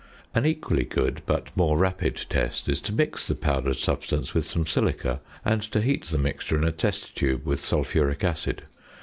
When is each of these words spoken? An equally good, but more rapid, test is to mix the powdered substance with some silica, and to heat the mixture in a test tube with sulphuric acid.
An 0.33 0.47
equally 0.47 0.83
good, 0.85 1.21
but 1.27 1.55
more 1.55 1.77
rapid, 1.77 2.25
test 2.27 2.67
is 2.67 2.81
to 2.81 2.91
mix 2.91 3.27
the 3.27 3.35
powdered 3.35 3.75
substance 3.75 4.33
with 4.33 4.47
some 4.47 4.65
silica, 4.65 5.21
and 5.45 5.61
to 5.71 5.79
heat 5.79 6.05
the 6.05 6.17
mixture 6.17 6.57
in 6.57 6.63
a 6.63 6.71
test 6.71 7.15
tube 7.15 7.45
with 7.45 7.59
sulphuric 7.59 8.23
acid. 8.23 8.63